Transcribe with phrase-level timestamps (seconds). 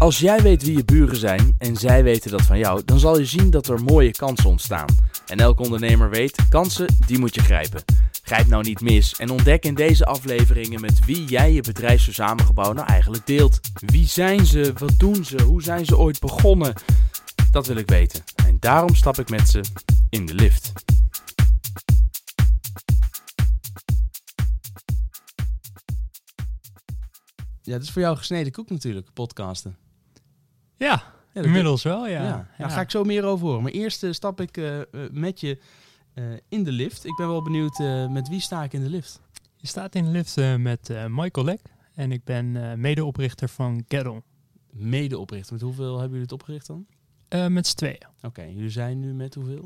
[0.00, 3.18] Als jij weet wie je buren zijn en zij weten dat van jou, dan zal
[3.18, 4.86] je zien dat er mooie kansen ontstaan.
[5.26, 7.82] En elke ondernemer weet, kansen, die moet je grijpen.
[8.22, 12.74] Grijp nou niet mis en ontdek in deze afleveringen met wie jij je bedrijf samengebouwd
[12.74, 13.60] nou eigenlijk deelt.
[13.74, 14.72] Wie zijn ze?
[14.78, 15.42] Wat doen ze?
[15.42, 16.74] Hoe zijn ze ooit begonnen?
[17.52, 18.24] Dat wil ik weten.
[18.46, 19.60] En daarom stap ik met ze
[20.10, 20.72] in de lift.
[27.62, 29.76] Ja, het is voor jou gesneden koek natuurlijk, podcasten.
[30.86, 31.02] Ja,
[31.32, 32.22] Ja, inmiddels wel, ja.
[32.22, 33.62] Ja, daar ga ik zo meer over horen.
[33.62, 35.58] Maar eerst eh, stap ik eh, eh, met je
[36.48, 37.04] in de lift.
[37.04, 37.78] Ik ben wel benieuwd,
[38.10, 39.20] met wie sta ik in de lift?
[39.56, 41.60] Je staat in de lift met Michael Lek
[41.94, 44.22] en ik ben medeoprichter van Geddon.
[44.70, 45.52] Medeoprichter.
[45.52, 46.86] Met hoeveel hebben jullie het opgericht dan?
[47.52, 48.06] Met z'n tweeën.
[48.22, 49.64] Oké, jullie zijn nu met hoeveel?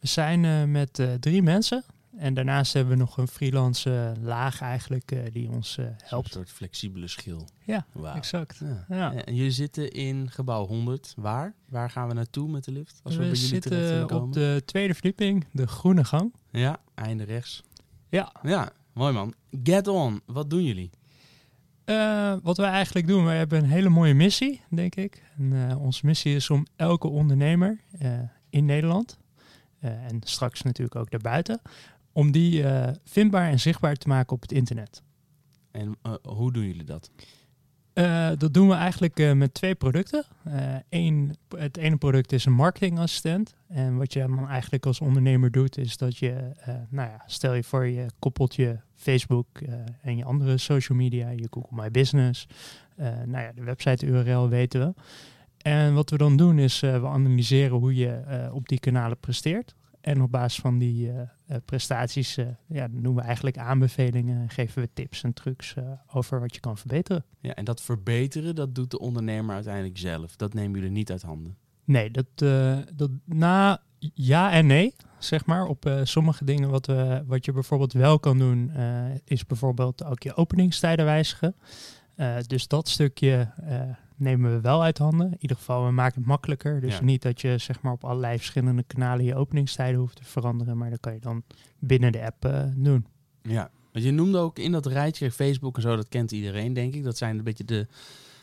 [0.00, 1.84] We zijn met drie mensen
[2.16, 5.94] en daarnaast hebben we nog een freelance eh, laag eigenlijk eh, die ons eh, Een
[6.04, 6.32] helpt.
[6.32, 7.48] soort flexibele schil.
[7.64, 8.60] Ja, exact.
[8.64, 8.84] Ja.
[8.88, 9.14] Ja.
[9.24, 11.14] En jullie zitten in gebouw 100.
[11.16, 11.54] Waar?
[11.68, 13.00] Waar gaan we naartoe met de lift?
[13.02, 16.34] Als we, bij jullie zitten op de tweede verdieping, de groene gang.
[16.50, 17.62] Ja, einde rechts.
[18.08, 18.32] Ja.
[18.42, 19.34] Ja, mooi man.
[19.62, 20.20] Get on.
[20.26, 20.90] Wat doen jullie?
[22.42, 25.22] Wat wij eigenlijk doen, wij hebben een hele mooie missie, denk ik.
[25.38, 27.80] En, onze missie is om elke ondernemer
[28.50, 29.18] in Nederland,
[29.80, 31.60] en straks natuurlijk ook daarbuiten,
[32.14, 35.02] om die eh, vindbaar en zichtbaar te maken op het internet.
[35.70, 37.10] En eh, hoe doen jullie dat?
[37.92, 40.24] Eh, dat doen we eigenlijk met twee producten.
[40.88, 43.54] Eén, het ene product is een marketingassistent.
[43.68, 46.52] En wat je dan eigenlijk als ondernemer doet, is dat je,
[46.88, 49.46] nou ja, stel je voor je koppelt je Facebook
[50.02, 52.46] en je andere social media, je Google My Business,
[52.96, 54.94] nou ja, de website URL weten we.
[55.58, 59.74] En wat we dan doen is, we analyseren hoe je op die kanalen presteert.
[60.00, 61.10] En op basis van die
[61.64, 66.40] prestaties eh, ja, doen we eigenlijk aanbevelingen en geven we tips en trucs eh, over
[66.40, 67.24] wat je kan verbeteren.
[67.40, 70.36] Ja, en dat verbeteren, dat doet de ondernemer uiteindelijk zelf.
[70.36, 71.56] Dat nemen jullie niet uit handen.
[71.84, 73.82] Nee, dat, eh, dat na
[74.14, 75.66] ja en nee, zeg maar.
[75.66, 80.04] Op eh, sommige dingen wat, we, wat je bijvoorbeeld wel kan doen, eh, is bijvoorbeeld
[80.04, 81.54] ook je openingstijden wijzigen.
[82.14, 83.80] Eh, dus dat stukje eh,
[84.16, 85.26] nemen we wel uit handen.
[85.26, 86.80] In ieder geval, we maken het makkelijker.
[86.80, 87.02] Dus Ja.
[87.02, 90.90] niet dat je zeg maar op allerlei verschillende kanalen je openingstijden hoeft te veranderen, maar
[90.90, 91.42] dat kan je dan
[91.78, 93.06] binnen de app eh, doen.
[93.42, 96.94] Ja, want je noemde ook in dat rijtje Facebook en zo, dat kent iedereen denk
[96.94, 97.04] ik.
[97.04, 97.86] Dat zijn een beetje de,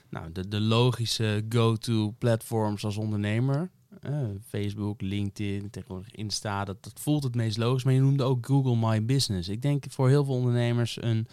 [0.10, 3.70] nou, de, de logische go-to platforms als ondernemer.
[4.02, 4.18] Eh,
[4.48, 7.84] Facebook, LinkedIn, tegenwoordig Insta, dat, dat voelt het meest logisch.
[7.84, 9.50] Maar je noemde ook Google My Business.
[9.50, 11.28] Ik denk voor heel veel ondernemers een,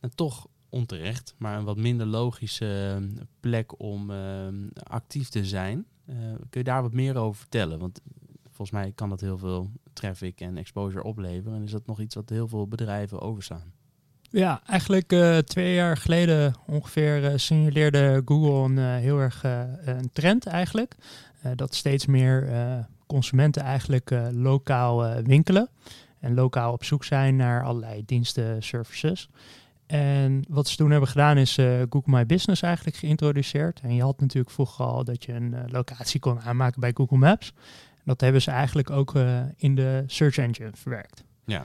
[0.00, 4.48] nou, toch onterecht, maar een wat minder logische eh, plek om eh,
[4.82, 5.86] actief te zijn.
[6.08, 6.16] Eh,
[6.50, 7.78] kun je daar wat meer over vertellen?
[7.78, 8.00] Want
[8.42, 11.56] volgens mij kan dat heel veel traffic en exposure opleveren.
[11.56, 13.72] En is dat nog iets wat heel veel bedrijven overstaan?
[14.30, 19.42] Ja, eigenlijk eh, twee jaar geleden ongeveer eh, signaleerde Google een heel erg
[19.84, 20.94] een trend eigenlijk.
[21.54, 22.48] Dat steeds meer
[23.06, 25.68] consumenten eigenlijk lokaal winkelen.
[26.20, 29.28] En lokaal op zoek zijn naar allerlei diensten, services.
[29.88, 33.80] En wat ze toen hebben gedaan is eh, Google My Business eigenlijk geïntroduceerd.
[33.80, 37.16] En je had natuurlijk vroeger al dat je een eh, locatie kon aanmaken bij Google
[37.16, 37.52] Maps.
[38.04, 41.24] Dat hebben ze eigenlijk ook eh, in de search engine verwerkt.
[41.44, 41.64] Ja.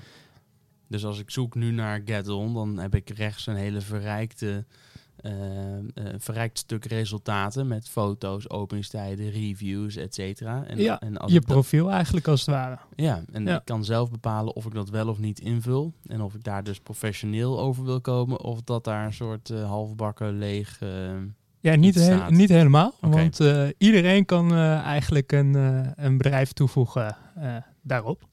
[0.88, 4.66] Dus als ik zoek nu naar Get dan heb ik rechts een hele verrijkte,
[5.23, 5.84] eh, eh,
[6.17, 10.63] verrijkt stuk resultaten met foto's, openingstijden, reviews, et cetera.
[10.66, 12.78] En, Ja, en als Je dat- profiel eigenlijk als het ware.
[12.95, 13.56] ja, en Ja.
[13.56, 15.94] ik kan zelf bepalen of ik dat wel of niet invul.
[16.07, 18.41] En of ik daar dus professioneel over wil komen.
[18.41, 20.78] Of dat daar een soort eh, halfbakken leeg...
[20.81, 20.89] eh,
[21.59, 22.94] Ja, niet, he- niet helemaal.
[23.00, 25.53] Want eh, iedereen kan eigenlijk een,
[25.95, 27.16] een bedrijf toevoegen
[27.81, 28.28] daarop.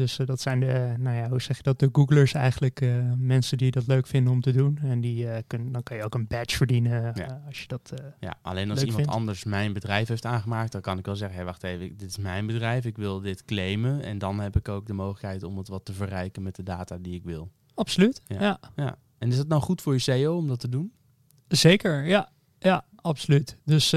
[0.00, 3.12] Dus eh, dat zijn de, nou ja, hoe zeg je dat, de Googlers eigenlijk, eh,
[3.16, 4.78] mensen die dat leuk vinden om te doen.
[4.82, 7.42] En die eh, kunnen, dan kan je ook een badge verdienen Ja.
[7.46, 7.92] als je dat...
[8.20, 9.12] Ja, alleen als iemand vindt.
[9.12, 12.18] anders mijn bedrijf heeft aangemaakt, dan kan ik wel zeggen, hé, wacht even, dit is
[12.18, 14.02] mijn bedrijf, ik wil dit claimen.
[14.02, 16.98] En dan heb ik ook de mogelijkheid om het wat te verrijken met de data
[16.98, 17.50] die ik wil.
[17.74, 18.40] absoluut, Ja.
[18.40, 18.60] ja.
[18.76, 18.96] Ja.
[19.18, 20.92] En is het nou goed voor je SEO om dat te doen?
[21.48, 22.30] Zeker, ja.
[22.58, 23.56] Ja, absoluut.
[23.64, 23.90] Dus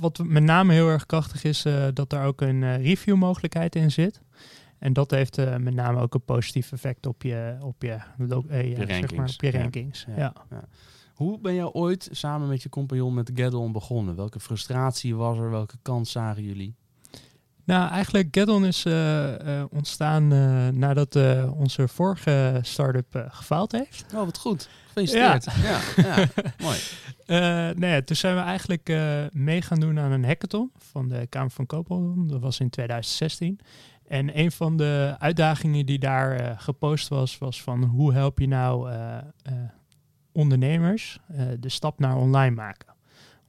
[0.00, 3.90] wat met name heel erg krachtig is, dat er ook een eh, review mogelijkheid in
[3.90, 4.20] zit.
[4.84, 8.44] En dat heeft eh, met name ook een positief effect op je, op je, lo-
[8.48, 9.34] eh, ja, zeg maar, rankings.
[9.34, 9.58] op je Ja.
[9.60, 10.04] rankings.
[10.08, 10.14] Ja.
[10.16, 10.32] Ja.
[10.50, 10.64] Ja.
[11.14, 14.16] Hoe ben jij ooit samen met je compagnon met Geddon begonnen?
[14.16, 15.50] Welke frustratie was er?
[15.50, 16.74] Welke kans zagen jullie?
[17.64, 20.28] Nou, eigenlijk Geddon is eh, eh, ontstaan
[20.78, 21.16] nadat
[21.56, 24.04] onze vorige start-up gefaald heeft.
[24.14, 24.68] Oh, wat goed.
[24.86, 25.44] Gefeliciteerd.
[25.44, 26.26] Ja, ja,
[26.66, 26.78] mooi.
[27.26, 27.38] Eh,
[27.76, 28.92] nou ja, toen zijn we eigenlijk
[29.32, 32.26] mee gaan doen aan een hackathon van de Kamer van Koophandel.
[32.26, 33.58] Dat was in 2016.
[34.06, 38.48] En een van de uitdagingen die daar eh, gepost was, was van hoe help je
[38.48, 39.22] nou eh, eh,
[40.32, 41.18] ondernemers
[41.60, 42.94] de stap naar online maken.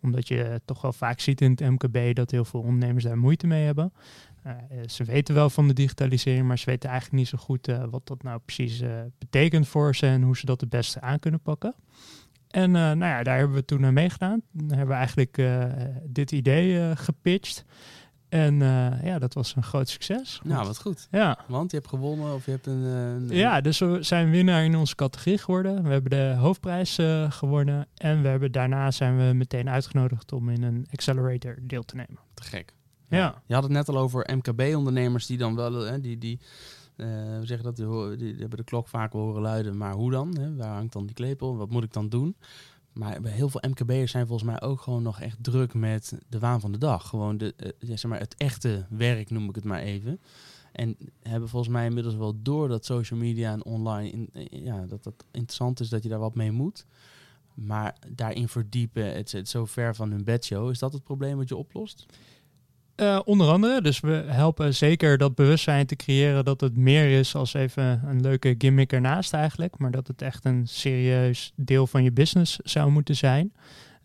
[0.02, 3.48] Omdat je toch wel vaak ziet in het MKB dat heel veel ondernemers daar moeite
[3.48, 3.94] mee hebben.
[4.86, 8.24] Ze weten wel van de digitalisering, maar ze weten eigenlijk niet zo goed wat dat
[8.24, 8.84] nou precies
[9.18, 11.76] betekent voor ze en hoe ze dat het beste aan kunnen pakken.
[12.50, 14.42] En nou ja, daar hebben we toen aan meegedaan.
[14.52, 15.42] Dan hebben we eigenlijk
[16.04, 17.66] dit idee gepitcht.
[18.36, 18.60] En
[19.04, 20.40] ja, dat was een groot succes.
[20.44, 21.08] Nou, wat goed.
[21.12, 21.40] Ja.
[21.48, 22.84] Want je hebt gewonnen of je hebt een...
[22.84, 25.84] een ja, dus we zijn winnaar in onze categorie geworden.
[25.84, 27.00] We hebben de hoofdprijs
[27.30, 27.88] gewonnen.
[27.96, 32.20] En we hebben, daarna zijn we meteen uitgenodigd om in een accelerator deel te nemen.
[32.34, 32.74] Te gek.
[33.10, 33.42] Ja.
[33.46, 36.40] Je had het net al over MKB-ondernemers die dan wel, hè, die, die,
[36.96, 37.08] uh,
[37.40, 40.38] we zeggen dat, die, die, hebben de klok vaak horen luiden, maar hoe dan?
[40.40, 40.56] Hè?
[40.56, 41.58] Waar hangt dan die klepel?
[41.58, 42.36] Wat moet ik dan doen?
[42.96, 46.60] Maar heel veel MKB'ers zijn volgens mij ook gewoon nog echt druk met de waan
[46.60, 47.10] van de dag.
[47.10, 50.20] Gewoon de, uh, zeg maar het echte werk, noem ik het maar even.
[50.72, 55.04] En hebben volgens mij inmiddels wel door dat social media en online, in, ja, dat
[55.04, 56.86] dat interessant is dat je daar wat mee moet.
[57.54, 60.70] Maar daarin verdiepen, het is zo ver van hun bedshow.
[60.70, 62.06] Is dat het probleem wat je oplost?
[62.96, 67.36] Uh, onder andere, dus we helpen zeker dat bewustzijn te creëren dat het meer is
[67.36, 72.04] als even een leuke gimmick ernaast eigenlijk, maar dat het echt een serieus deel van
[72.04, 73.54] je business zou moeten zijn.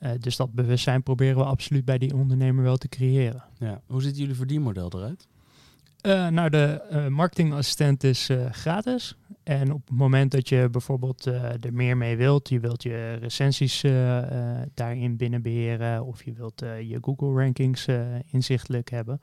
[0.01, 3.45] Uh, dus dat bewustzijn proberen we absoluut bij die ondernemer wel te creëren.
[3.59, 3.81] Ja.
[3.87, 5.29] Hoe ziet jullie verdienmodel eruit?
[6.03, 9.15] Uh, nou, de uh, marketingassistent is uh, gratis.
[9.43, 13.81] En op het moment dat je bijvoorbeeld er meer mee wilt, je wilt je recensies
[14.75, 17.87] daarin binnen beheren of je wilt je Google rankings
[18.27, 19.21] inzichtelijk hebben,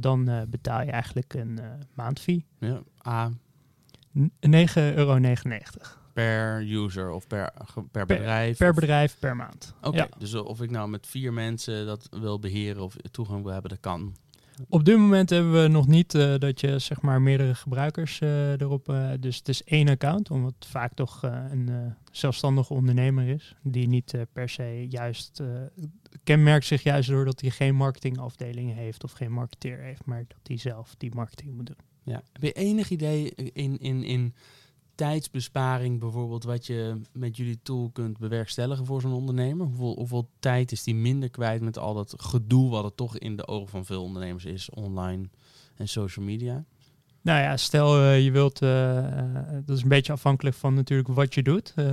[0.00, 1.60] dan betaal je eigenlijk een
[1.94, 2.44] maandfee.
[2.58, 3.30] Ja, A.
[4.18, 4.28] 9,99
[4.74, 5.20] euro.
[6.12, 7.52] Per user of per,
[7.90, 8.56] per bedrijf?
[8.56, 9.74] Per, bedrijf, per maand.
[9.78, 10.18] Oké, okay, ja.
[10.18, 13.80] dus of ik nou met vier mensen dat wil beheren of toegang wil hebben, dat
[13.80, 14.14] kan.
[14.68, 18.60] Op dit moment hebben we nog niet uh, dat je zeg maar meerdere gebruikers uh,
[18.60, 18.88] erop.
[18.88, 23.56] Uh, dus het is één account, omdat het vaak toch een zelfstandige ondernemer is.
[23.62, 25.42] Die niet per se juist
[26.24, 30.56] kenmerkt zich juist doordat hij geen marketingafdeling heeft of geen marketeer heeft, maar dat hij
[30.56, 31.76] zelf die marketing moet doen.
[32.02, 32.22] Ja.
[32.32, 34.34] Heb je enig idee in, in, in
[35.02, 39.66] tijdsbesparing bijvoorbeeld wat je met jullie tool kunt bewerkstelligen voor zo'n ondernemer?
[39.66, 43.36] Hoeveel, hoeveel tijd is die minder kwijt met al dat gedoe wat het toch in
[43.36, 45.28] de ogen van veel ondernemers is, online
[45.76, 46.64] en social media?
[47.22, 49.08] Nou ja, stel uh, je wilt, uh,
[49.64, 51.84] dat is een beetje afhankelijk van natuurlijk wat je doet uh,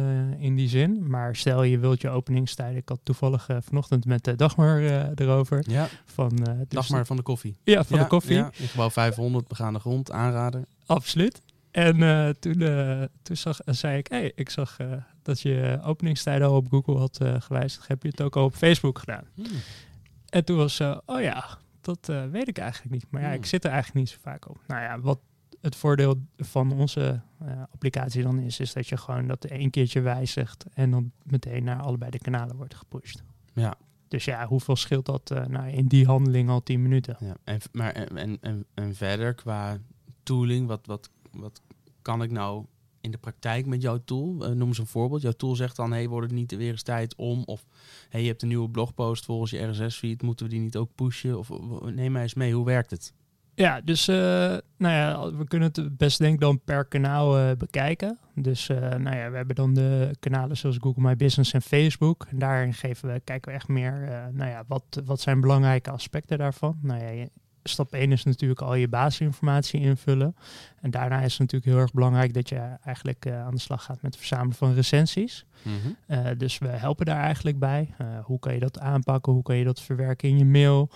[0.42, 1.10] in die zin.
[1.10, 4.80] Maar stel je wilt je openingstijden, ik had toevallig vanochtend met Dagmar
[5.16, 5.64] erover.
[5.68, 7.58] Ja, van, dus Dagmar van de koffie.
[7.64, 8.36] Ja, van ja, de koffie.
[8.36, 10.66] Ja, in gebouw 500, begaande grond, aanraden.
[10.86, 11.42] Absoluut.
[11.80, 14.78] En uh, toen, uh, toen zag, uh, zei ik, hey, ik zag
[15.22, 17.88] dat je openingstijden al op Google had gewijzigd.
[17.88, 19.24] Heb je het ook al op Facebook gedaan?
[19.34, 19.46] Hmm.
[20.30, 23.06] En toen was ze, oh ja, dat weet ik eigenlijk niet.
[23.10, 23.38] Maar ja, Hmm.
[23.38, 24.58] ik zit er eigenlijk niet zo vaak op.
[24.68, 25.20] Nou ja, wat
[25.62, 27.22] het voordeel van onze
[27.72, 31.82] applicatie dan is, is dat je gewoon dat één keertje wijzigt en dan meteen naar
[31.82, 33.24] allebei de kanalen wordt gepusht.
[33.54, 33.76] Ja.
[34.08, 37.18] Dus ja, hoeveel scheelt dat nou, in die handeling al 10 minuten?
[37.20, 39.78] Ja, en, maar en, en, en verder qua
[40.24, 41.62] tooling, wat, wat wat
[42.10, 42.66] kan ik nou
[43.02, 44.50] in de praktijk met jouw tool?
[44.50, 45.22] Uh, noem eens een voorbeeld.
[45.22, 47.44] Jouw tool zegt dan, hey, wordt het niet weer eens tijd om?
[47.46, 47.66] Of
[48.10, 51.38] hey, je hebt een nieuwe blogpost volgens je RSS-feed, moeten we die niet ook pushen?
[51.38, 51.50] Of
[51.82, 53.14] neem mij eens mee, hoe werkt het?
[53.54, 54.16] Ja, dus uh,
[54.78, 58.18] nou ja, we kunnen het best denk ik dan per kanaal uh, bekijken.
[58.36, 62.26] Dus nou ja, we hebben dan de kanalen zoals Google My Business en Facebook.
[62.30, 66.38] En daarin geven we, kijken we echt meer, nou ja, wat, wat zijn belangrijke aspecten
[66.38, 66.80] daarvan?
[66.82, 67.28] Nou ja,
[67.70, 70.36] stap 1 is natuurlijk al je basisinformatie invullen.
[70.82, 73.84] En daarna is het natuurlijk heel erg belangrijk dat je eigenlijk uh, aan de slag
[73.84, 75.46] gaat met het verzamelen van recensies.
[75.62, 76.18] Mm -hmm.
[76.18, 77.96] uh, dus we helpen daar eigenlijk bij.
[78.02, 79.34] Uh, hoe kan je dat aanpakken?
[79.34, 80.90] Hoe kan je dat verwerken in je mail?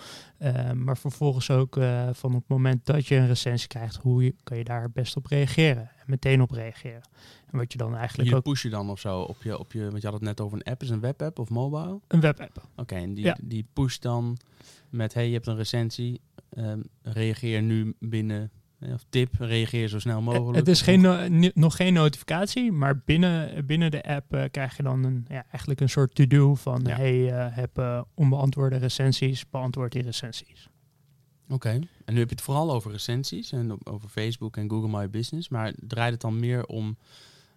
[0.74, 1.78] maar vervolgens ook
[2.12, 5.16] van op het moment dat je een recensie krijgt, hoe je, kan je daar best
[5.16, 5.82] op reageren?
[5.82, 7.02] En meteen op reageren.
[7.54, 8.44] En wat je dan eigenlijk je ook...
[8.44, 10.58] push je dan of zo op je, op je, want je had het net over
[10.58, 12.00] een app, is een webapp of mobile?
[12.08, 12.58] Een webapp.
[12.58, 13.38] Oké, okay, en die, ja.
[13.42, 14.38] die push dan
[14.90, 16.22] met, hey, je hebt een recensie,
[16.58, 20.58] um, reageer nu binnen, of tip, reageer zo snel mogelijk.
[20.58, 24.84] Het is geen, no nog geen notificatie, maar binnen, binnen de app uh, krijg je
[24.84, 26.96] dan een, ja, eigenlijk een soort to-do van, ja.
[26.96, 30.68] hey, uh, heb uh, onbeantwoorde recensies, beantwoord die recensies.
[31.44, 31.88] Oké, okay.
[32.06, 35.50] en nu heb je het vooral over recensies en over Facebook en Google My Business,
[35.50, 36.98] maar draait het dan meer om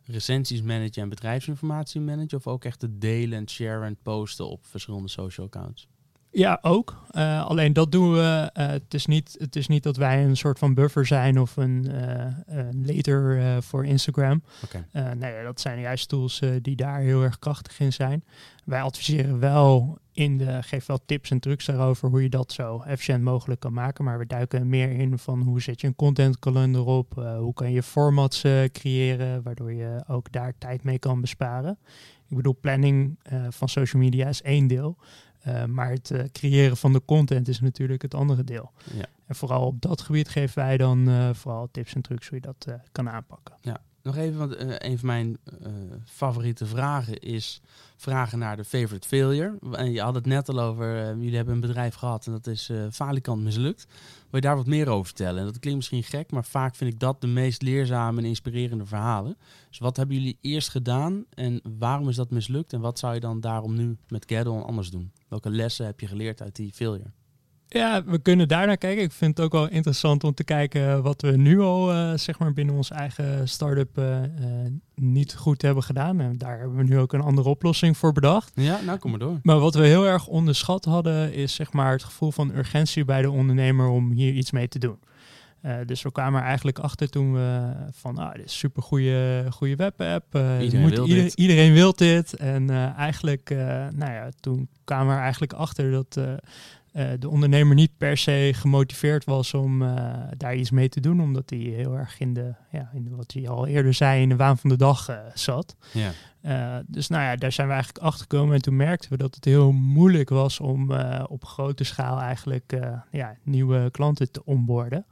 [0.05, 4.67] recensies managen en bedrijfsinformatie managen of ook echt het delen en sharen en posten op
[4.67, 5.89] verschillende social accounts?
[6.31, 7.05] Ja, ook.
[7.17, 8.51] Uh, alleen dat doen we.
[8.57, 11.57] Uh, het, is niet, het is niet dat wij een soort van buffer zijn of
[11.57, 14.43] een, uh, een later voor Instagram.
[14.65, 15.15] Okay.
[15.15, 18.25] nee, dat zijn juist tools die daar heel erg krachtig in zijn.
[18.65, 22.81] Wij adviseren wel in de, geef wel tips en trucs daarover hoe je dat zo
[22.81, 24.05] efficiënt mogelijk kan maken.
[24.05, 27.83] Maar we duiken meer in van hoe zet je een contentkalender op, hoe kan je
[27.83, 31.79] formats creëren, waardoor je ook daar tijd mee kan besparen.
[32.29, 33.19] Ik bedoel, planning
[33.49, 34.99] van social media is één deel.
[35.49, 38.73] Uh, maar het uh, creëren van de content is natuurlijk het andere deel.
[38.95, 39.07] Ja.
[39.27, 42.47] En vooral op dat gebied geven wij dan uh, vooral tips en trucs hoe je
[42.47, 43.55] dat kan aanpakken.
[43.61, 45.37] Ja, nog even, want een van mijn
[46.05, 47.61] favoriete vragen is
[47.97, 49.59] vragen naar de favorite failure.
[49.73, 52.71] En je had het net al over, jullie hebben een bedrijf gehad en dat is
[52.91, 53.87] falikant mislukt.
[54.31, 55.39] Wil je daar wat meer over vertellen?
[55.39, 58.87] En dat klinkt misschien gek, maar vaak vind ik dat de meest leerzame en inspirerende
[58.87, 59.37] verhalen.
[59.69, 62.73] Dus wat hebben jullie eerst gedaan en waarom is dat mislukt?
[62.73, 65.13] En wat zou je dan daarom nu met Gaddon anders doen?
[65.29, 67.11] Welke lessen heb je geleerd uit die failure?
[67.69, 69.03] Ja, we kunnen daar naar kijken.
[69.03, 72.39] Ik vind het ook wel interessant om te kijken wat we nu al uh, zeg
[72.39, 74.21] maar binnen onze eigen start-up uh,
[74.95, 76.21] niet goed hebben gedaan.
[76.21, 78.53] En daar hebben we nu ook een andere oplossing voor bedacht.
[78.55, 79.39] Ja, nou kom maar door.
[79.43, 83.23] Maar wat we heel erg onderschat hadden, is zeg maar het gevoel van urgentie bij
[83.23, 84.99] de ondernemer om hier iets mee te doen.
[85.63, 89.47] Uh, dus we kwamen er eigenlijk achter toen we van, ah, dit is super goede,
[89.51, 90.35] goede webapp.
[90.35, 92.37] Uh, iedereen, moet, wil ieder, iedereen wil dit.
[92.37, 93.51] En uh, eigenlijk,
[93.95, 96.19] nou ja, toen kwamen we er eigenlijk achter dat
[96.97, 101.21] uh, de ondernemer niet per se gemotiveerd was om uh, daar iets mee te doen,
[101.21, 104.37] omdat hij heel erg in de, ja, in wat hij al eerder zei, in de
[104.37, 105.77] waan van de dag uh, zat.
[105.93, 106.83] Ja.
[106.87, 109.45] dus nou ja, daar zijn we eigenlijk achter gekomen en toen merkten we dat het
[109.45, 110.93] heel moeilijk was om
[111.27, 112.79] op grote schaal eigenlijk
[113.11, 115.07] ja, nieuwe klanten te onboorden.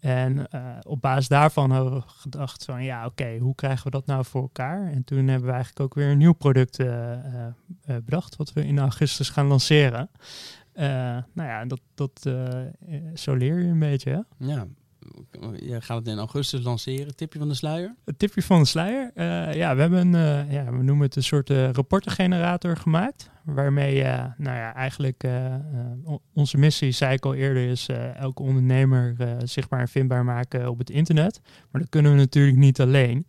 [0.00, 0.46] En
[0.82, 4.42] op basis daarvan hebben we gedacht van ja, oké, hoe krijgen we dat nou voor
[4.42, 4.92] elkaar?
[4.92, 6.82] En toen hebben we eigenlijk ook weer een nieuw product
[8.04, 10.10] bedacht, wat we in augustus gaan lanceren.
[10.74, 10.84] Uh,
[11.32, 12.48] nou ja, dat, dat, uh,
[13.14, 14.10] zo leer je een beetje.
[14.10, 14.46] Hè?
[14.46, 14.66] Ja,
[15.56, 17.16] je gaat het in augustus lanceren.
[17.16, 17.94] Tipje van de sluier?
[18.04, 19.10] Het tipje van de sluier?
[19.14, 23.30] Uh, ja, we hebben een, ja, we noemen het een soort rapportengenerator gemaakt.
[23.44, 24.02] Waarmee,
[24.36, 25.24] nou ja, eigenlijk
[26.32, 30.90] onze missie, zei ik al eerder, is elke ondernemer zichtbaar en vindbaar maken op het
[30.90, 31.40] internet.
[31.70, 33.26] Maar dat kunnen we natuurlijk niet alleen.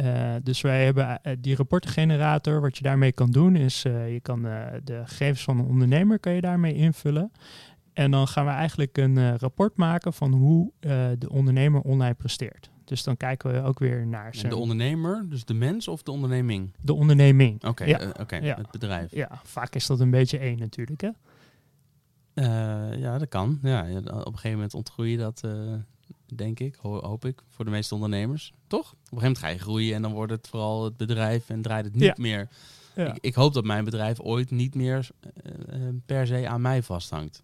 [0.00, 2.60] Uh, dus wij hebben uh, die rapportengenerator.
[2.60, 4.42] Wat je daarmee kan doen is, uh, je kan
[4.84, 7.32] de gegevens van een ondernemer kan je daarmee invullen.
[7.92, 10.72] En dan gaan we eigenlijk een rapport maken van hoe
[11.18, 12.70] de ondernemer online presteert.
[12.84, 14.50] Dus dan kijken we ook weer naar zijn...
[14.50, 16.74] De ondernemer, dus de mens of de onderneming?
[16.80, 17.54] De onderneming.
[17.54, 18.38] Oké, okay, ja.
[18.40, 18.56] ja.
[18.56, 19.14] het bedrijf.
[19.14, 21.10] Ja, vaak is dat een beetje één natuurlijk hè?
[22.96, 23.58] ja, dat kan.
[23.62, 25.42] Ja, op een gegeven moment ontgroei je dat
[26.34, 28.52] denk ik, hoop ik, voor de meeste ondernemers.
[28.66, 28.80] Toch?
[28.80, 31.62] Op een gegeven moment ga je groeien en dan wordt het vooral het bedrijf en
[31.62, 32.48] draait het niet meer.
[32.94, 33.12] Ja.
[33.14, 35.08] Ik, ik, hoop dat mijn bedrijf ooit niet meer
[35.72, 37.42] uh, per se aan mij vasthangt.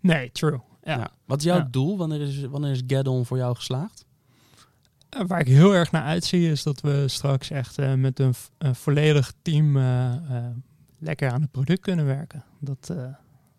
[0.00, 0.60] Nee, true.
[0.82, 1.10] Ja.
[1.24, 1.96] Wat is jouw doel?
[1.96, 4.04] Wanneer is, wanneer is Gaddon voor jou geslaagd?
[5.16, 8.34] Uh, waar ik heel erg naar uitzie is dat we straks echt uh, met een,
[8.58, 9.78] een, volledig team
[10.98, 12.44] lekker aan het product kunnen werken.
[12.58, 12.94] Dat,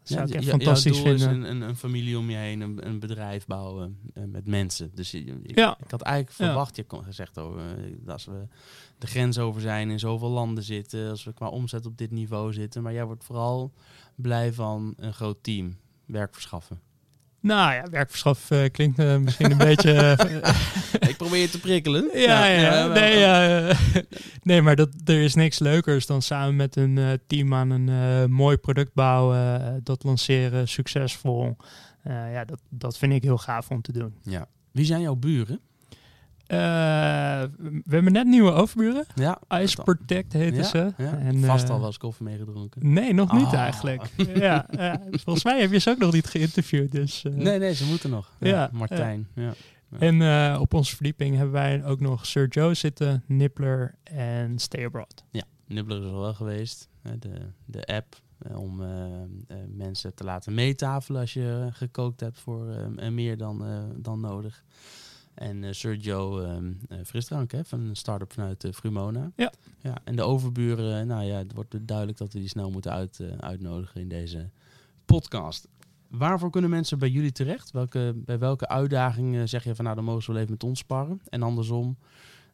[0.07, 1.29] zou ik echt fantastisch vinden.
[1.29, 4.91] Een, een, een, familie om je heen, een, een bedrijf bouwen uh, met mensen.
[4.93, 5.77] Dus ik, ja.
[5.83, 8.47] ik had eigenlijk verwacht, je kon gezegd oh, uh, als we
[8.97, 12.53] de grens over zijn, in zoveel landen zitten, als we qua omzet op dit niveau
[12.53, 12.83] zitten.
[12.83, 13.73] Maar jij wordt vooral
[14.15, 16.81] blij van een groot team, werk verschaffen.
[17.47, 19.93] Nou ja, werkverschaf uh, klinkt uh, misschien een beetje...
[19.93, 22.09] Uh, ik probeer je te prikkelen.
[22.27, 23.73] Ja, ja, ja, nee, ja
[24.43, 28.57] nee, maar dat, er is niks leukers dan samen met een team aan een mooi
[28.57, 31.55] product bouwen, dat lanceren, succesvol.
[32.03, 34.15] ja, dat, dat vind ik heel gaaf om te doen.
[34.23, 34.47] Ja.
[34.71, 35.59] Wie zijn jouw buren?
[36.51, 39.05] Uh, we hebben net nieuwe overburen.
[39.15, 40.93] Ja, Ice Protect heten ze.
[40.97, 41.17] Ja.
[41.17, 42.93] En, Vast uh, al wel eens koffie meegedronken.
[42.93, 43.53] Nee, nog niet oh.
[43.53, 44.03] eigenlijk.
[44.35, 44.65] ja,
[45.11, 46.91] volgens mij heb je ze ook nog niet geïnterviewd.
[46.91, 48.31] Dus, uh, nee, nee, ze moeten nog.
[48.39, 49.27] Ja, Martijn.
[49.35, 49.53] Ja.
[49.99, 55.23] En op onze verdieping hebben wij ook nog Sir Joe zitten, Nibbler en Stay Abroad.
[55.31, 56.87] Ja, Nibbler is al wel geweest.
[57.19, 57.31] De,
[57.65, 58.15] de app
[58.55, 58.81] om
[59.75, 62.65] mensen te laten meetafelen als je gekookt hebt voor
[63.11, 64.63] meer dan, dan nodig.
[65.37, 69.31] En uh, Sergio um, uh, Frisdrank hè, van een start-up vanuit uh, Frumona.
[69.35, 69.51] Ja.
[69.81, 69.97] ja.
[70.03, 74.01] En de overburen, nou ja, het wordt duidelijk dat we die snel moeten uit, uitnodigen
[74.01, 74.49] in deze
[75.05, 75.67] podcast.
[76.07, 77.71] Waarvoor kunnen mensen bij jullie terecht?
[77.71, 80.79] Welke, bij welke uitdagingen zeg je van nou, dan mogen ze wel even met ons
[80.79, 81.21] sparren?
[81.29, 81.97] En andersom,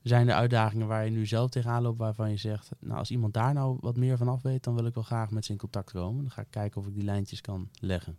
[0.04, 3.34] zijn er uitdagingen waar je nu zelf tegenaan loopt waarvan je zegt, nou als iemand
[3.34, 5.58] daar nou wat meer van af weet, dan wil ik wel graag met ze in
[5.58, 6.22] contact komen.
[6.22, 8.18] Dan ga ik kijken of ik die lijntjes kan leggen.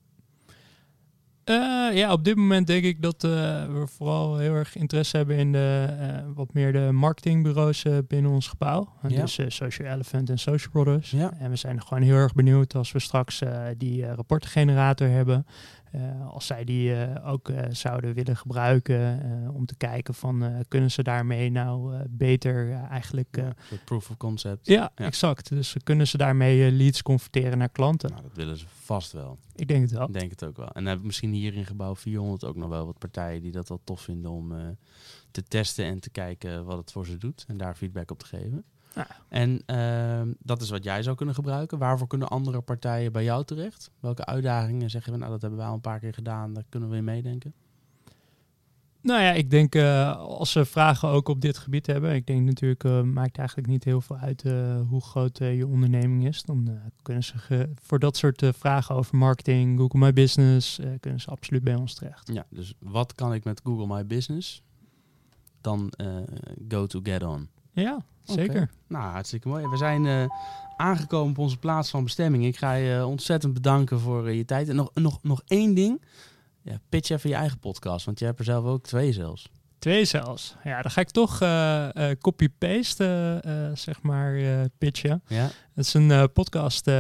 [1.45, 3.31] Uh, ja, op dit moment denk ik dat uh,
[3.65, 8.49] we vooral heel erg interesse hebben in de, uh, wat meer de marketingbureaus binnen ons
[8.49, 8.93] gebouw.
[9.09, 9.21] Ja.
[9.21, 11.11] Dus Social Elephant en Social Brothers.
[11.11, 11.33] Ja.
[11.39, 13.43] En we zijn gewoon heel erg benieuwd als we straks
[13.77, 15.47] die rapportengenerator hebben.
[15.95, 19.21] Uh, als zij die uh, ook uh, zouden willen gebruiken
[19.55, 23.37] om te kijken van kunnen ze daarmee nou beter eigenlijk...
[23.37, 24.67] Ja, proof of concept.
[24.67, 25.49] Ja, ja, exact.
[25.49, 28.11] Dus kunnen ze daarmee leads converteren naar klanten.
[28.11, 29.39] Nou, dat willen ze vast wel.
[29.55, 30.07] Ik denk het wel.
[30.07, 30.67] Ik denk het ook wel.
[30.67, 33.53] En dan hebben we misschien hier in gebouw 400 ook nog wel wat partijen die
[33.53, 34.77] dat wel tof vinden om
[35.31, 38.27] te testen en te kijken wat het voor ze doet en daar feedback op te
[38.27, 38.65] geven.
[38.95, 39.07] Ja.
[39.29, 41.79] En ehm, dat is wat jij zou kunnen gebruiken.
[41.79, 43.91] Waarvoor kunnen andere partijen bij jou terecht?
[44.01, 46.91] Welke uitdagingen zeggen we, nou dat hebben wij al een paar keer gedaan, daar kunnen
[46.91, 47.55] we in meedenken?
[49.05, 52.45] Nou ja, ik denk uh, als ze vragen ook op dit gebied hebben, ik denk
[52.45, 56.43] natuurlijk, uh, maakt eigenlijk niet heel veel uit uh, hoe groot je onderneming is.
[56.43, 61.65] Dan kunnen ze voor dat soort vragen over marketing, Google My Business, kunnen ze absoluut
[61.65, 62.31] bij ons terecht.
[62.33, 64.63] Ja, dus wat kan ik met Google My Business?
[65.61, 65.93] Dan
[66.69, 67.49] go to get on.
[67.75, 68.55] Ja, zeker.
[68.55, 68.69] Okay.
[68.89, 69.67] Nou, hartstikke mooi.
[69.67, 70.31] We zijn
[70.77, 72.45] aangekomen op onze plaats van bestemming.
[72.45, 74.69] Ik ga je ontzettend bedanken voor je tijd.
[74.69, 76.03] En nog, nog, nog één ding.
[76.63, 79.51] Ja, pitch even je eigen podcast, want jij hebt er zelf ook twee zelfs.
[79.79, 80.57] Twee zelfs.
[80.63, 84.39] Ja, dan ga ik toch uh, uh, copy-paste, uh, zeg maar,
[84.79, 85.23] pitchen.
[85.27, 85.49] Ja.
[85.75, 86.91] Het is een podcast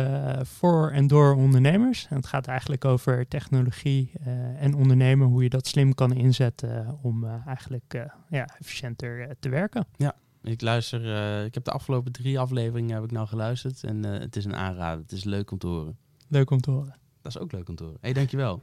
[0.42, 2.06] voor en door ondernemers.
[2.10, 4.12] En het gaat eigenlijk over technologie
[4.58, 9.86] en ondernemen, hoe je dat slim kan inzetten om eigenlijk ja, efficiënter te werken.
[9.96, 11.00] Ja, ik luister,
[11.44, 15.02] ik heb de afgelopen drie afleveringen heb ik nou geluisterd en het is een aanrader.
[15.02, 15.98] Het is leuk om te horen.
[16.28, 16.96] Leuk om te horen.
[17.22, 17.98] Dat is ook leuk om te horen.
[18.00, 18.62] Hé, hey, dankjewel.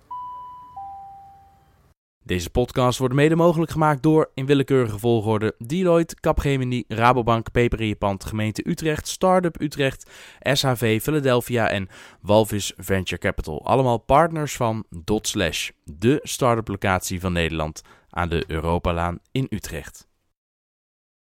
[2.24, 8.24] Deze podcast wordt mede mogelijk gemaakt door, in willekeurige volgorde, Deloitte, Capgemini, Rabobank, Peper Pand,
[8.26, 10.10] Gemeente Utrecht, Startup Utrecht,
[10.40, 11.88] SHV Philadelphia en
[12.22, 13.66] Walvis Venture Capital.
[13.66, 20.10] Allemaal partners van Dotslash, de start-up locatie van Nederland aan de Europalaan in Utrecht.